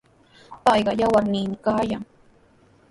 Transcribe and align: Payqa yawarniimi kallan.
Payqa 0.65 0.91
yawarniimi 1.01 1.57
kallan. 1.65 2.03